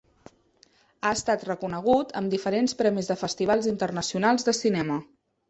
[1.03, 4.99] Ha estat reconegut amb diferents premis de festivals internacionals de cinema.